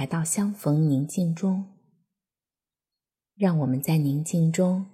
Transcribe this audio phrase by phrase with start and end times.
[0.00, 1.62] 来到相逢宁静中。
[3.36, 4.86] 让我们在宁静中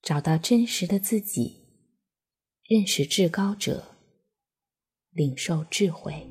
[0.00, 1.64] 找到真实的自己，
[2.62, 3.96] 认识至高者，
[5.10, 6.30] 领受智慧。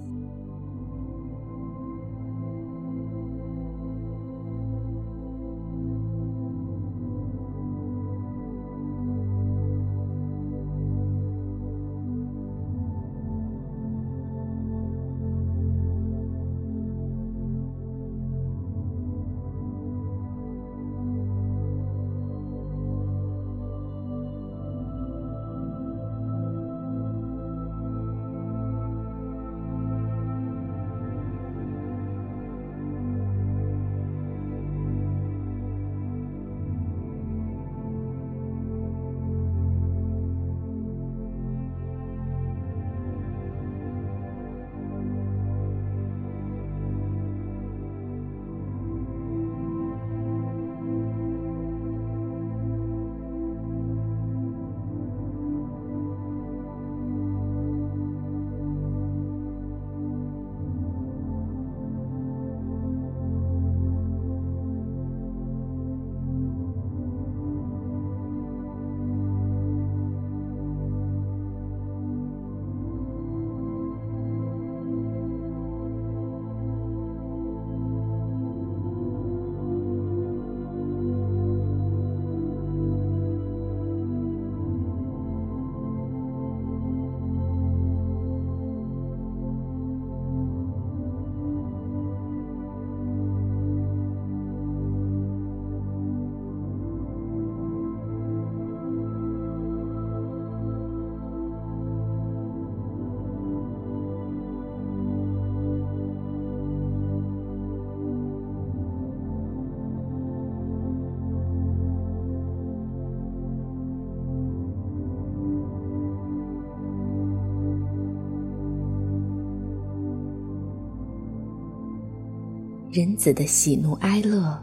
[122.91, 124.61] 人子的喜怒哀乐，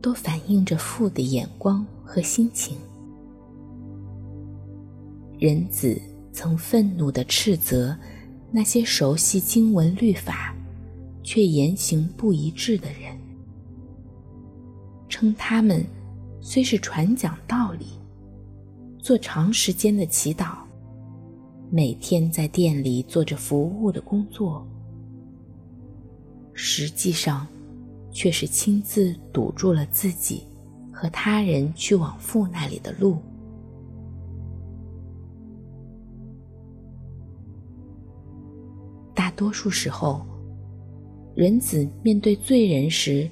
[0.00, 2.76] 都反映着父的眼光和心情。
[5.38, 5.96] 人子
[6.32, 7.96] 曾愤怒地斥责
[8.50, 10.52] 那些熟悉经文律法，
[11.22, 13.16] 却言行不一致的人，
[15.08, 15.86] 称他们
[16.40, 17.86] 虽是传讲道理、
[18.98, 20.56] 做长时间的祈祷、
[21.70, 24.66] 每天在店里做着服务的工作，
[26.52, 27.46] 实际上，
[28.12, 30.46] 却是亲自堵住了自己
[30.92, 33.16] 和他人去往父那里的路。
[39.14, 40.24] 大多数时候，
[41.34, 43.28] 人子面对罪人时，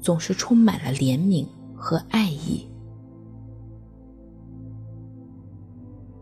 [0.00, 2.66] 总是充满了怜悯和爱意，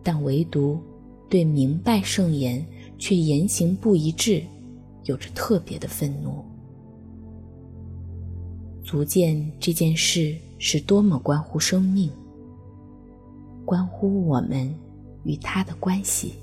[0.03, 0.81] 但唯独
[1.29, 2.65] 对明白圣言
[2.99, 4.43] 却言行不一致，
[5.05, 6.45] 有着特别的愤怒。
[8.85, 12.11] 足见这件事是多么关乎生命，
[13.65, 14.73] 关乎我们
[15.25, 16.35] 与他的关系。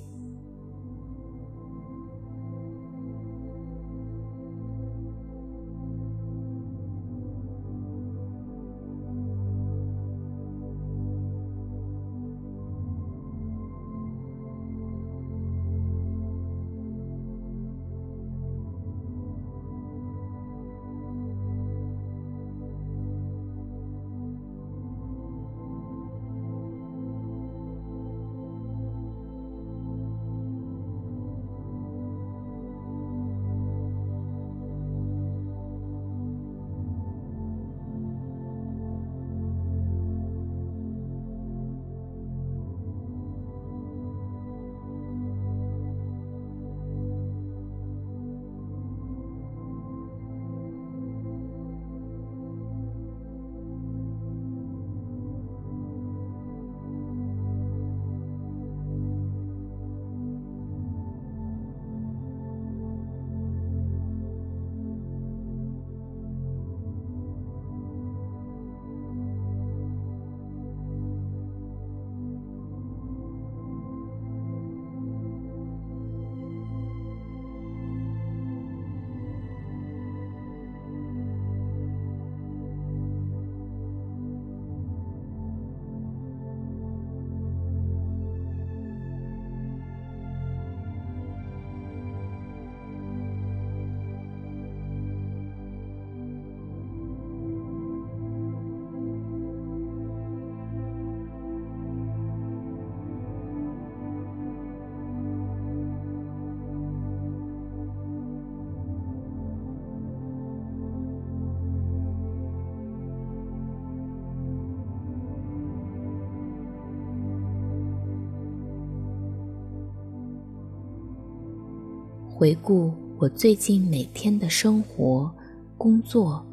[122.41, 125.31] 回顾我最近每天的生活、
[125.77, 126.43] 工作、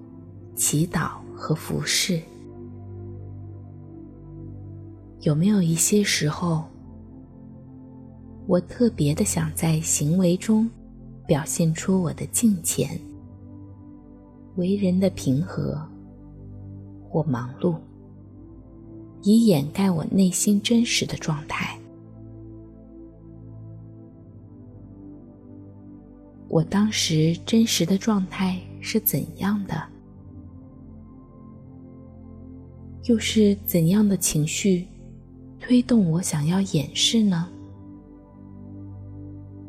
[0.55, 2.21] 祈祷和服侍，
[5.23, 6.63] 有没有一些时候，
[8.47, 10.69] 我特别的想在行为中
[11.27, 12.91] 表现出我的敬虔、
[14.57, 15.83] 为人的平和
[17.09, 17.77] 或忙碌，
[19.23, 21.79] 以掩盖我内心真实的状态？
[26.49, 29.81] 我当时真实的状态是怎样的？
[33.05, 34.87] 又是怎样的情绪
[35.59, 37.49] 推动我想要掩饰呢？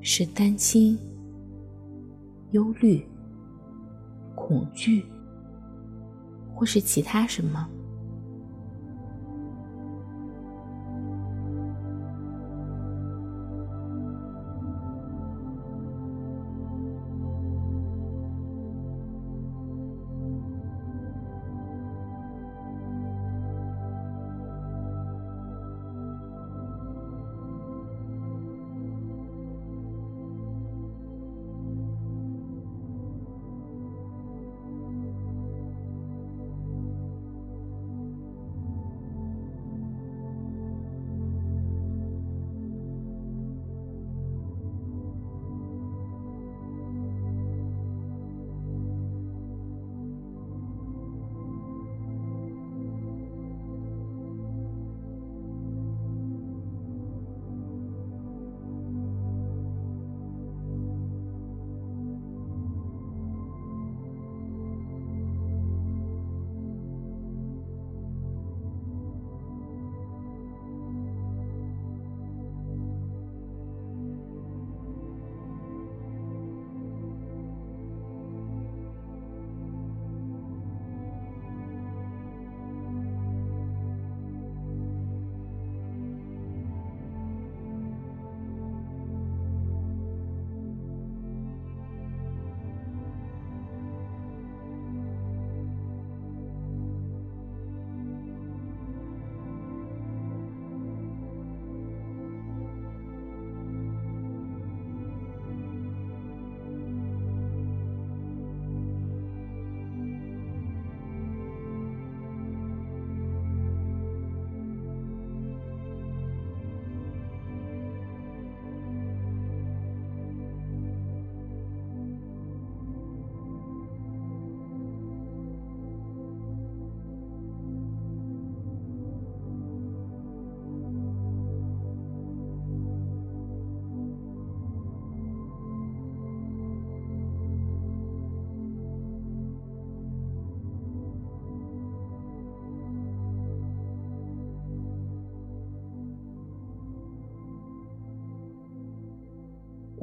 [0.02, 0.98] 是担心、
[2.52, 3.06] 忧虑、
[4.34, 5.06] 恐惧，
[6.56, 7.70] 或是其他什么？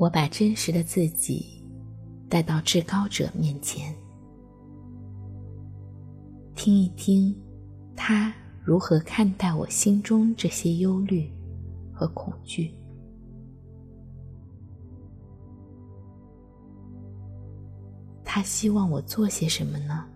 [0.07, 1.61] 我把真实的自己
[2.29, 3.93] 带到至高者面前，
[6.55, 7.35] 听一听
[7.97, 8.33] 他
[8.63, 11.29] 如何看待我心中这些忧虑
[11.93, 12.73] 和恐惧。
[18.25, 20.07] 他希望我做些什么呢？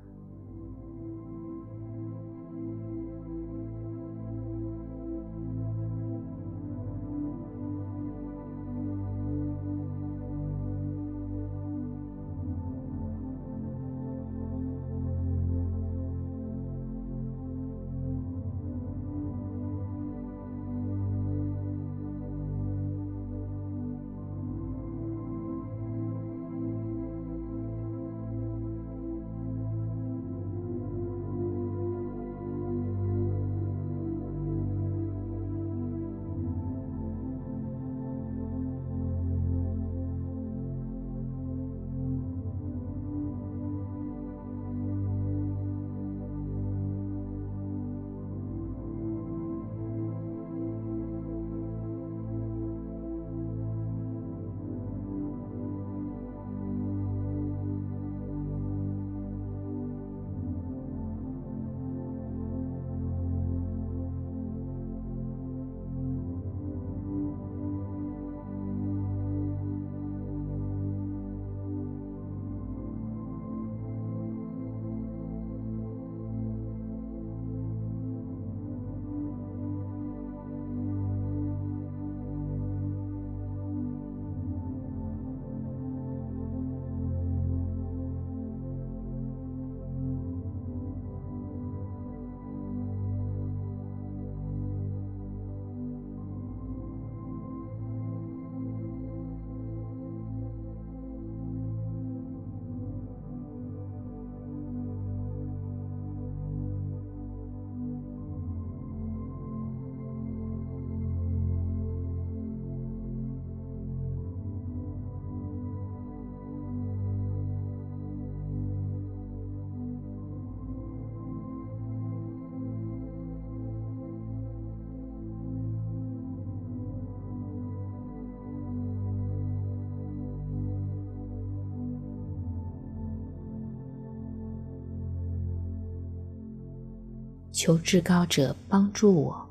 [137.63, 139.47] 求至高者帮助我，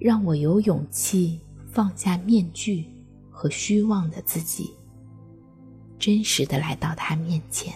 [0.00, 2.84] 让我有勇气放下面具
[3.30, 4.74] 和虚妄的自己，
[5.96, 7.72] 真实的来到他面前。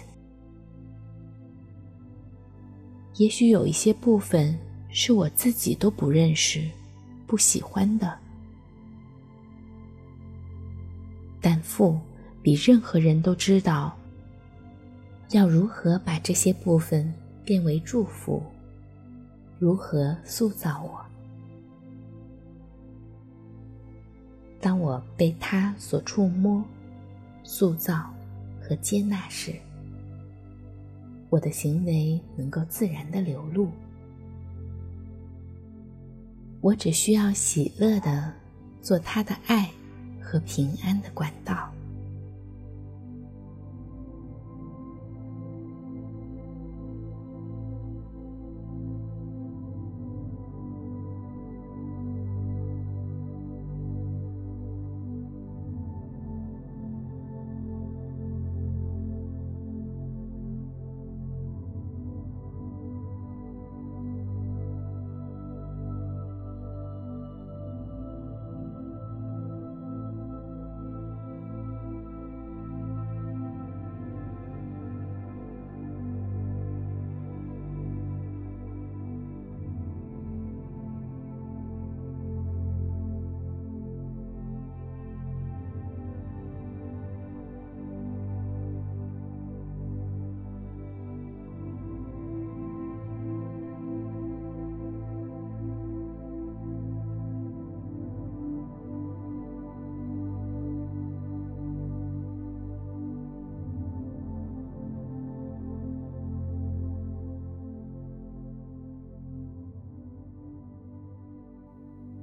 [3.15, 6.69] 也许有一些部分是我自己都不认识、
[7.29, 8.19] 不喜欢的，
[11.41, 11.97] 但父
[12.43, 13.97] 比任何人都知道
[15.31, 18.43] 要如何把这些部分变为祝福，
[19.61, 20.99] 如何塑造我。
[24.59, 26.65] 当我被他所触摸、
[27.45, 28.11] 塑造
[28.59, 29.55] 和接纳时，
[31.29, 33.69] 我的行为能够自然的流露。
[36.63, 38.33] 我只需要喜乐的
[38.81, 39.71] 做他的爱
[40.23, 41.71] 和平安的管道。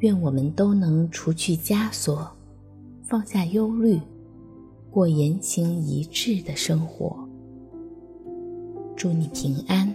[0.07, 2.31] 愿我们都能除去枷锁，
[3.03, 3.99] 放下忧虑，
[4.89, 7.27] 过言行一致的生活。
[8.95, 9.93] 祝你平安。